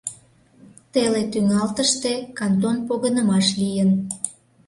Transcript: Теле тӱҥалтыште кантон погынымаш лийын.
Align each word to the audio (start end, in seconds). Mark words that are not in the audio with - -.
Теле 0.91 1.21
тӱҥалтыште 1.31 2.13
кантон 2.37 2.77
погынымаш 2.87 3.47
лийын. 3.61 3.89